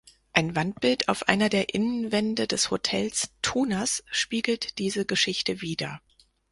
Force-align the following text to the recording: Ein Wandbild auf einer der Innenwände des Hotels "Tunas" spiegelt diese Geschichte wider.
Ein 0.33 0.55
Wandbild 0.55 1.09
auf 1.09 1.29
einer 1.29 1.47
der 1.47 1.75
Innenwände 1.75 2.47
des 2.47 2.71
Hotels 2.71 3.29
"Tunas" 3.43 4.03
spiegelt 4.09 4.79
diese 4.79 5.05
Geschichte 5.05 5.61
wider. 5.61 6.01